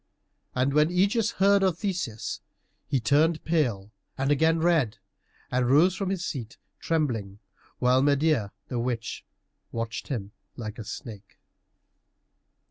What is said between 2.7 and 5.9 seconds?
he turned pale and again red, and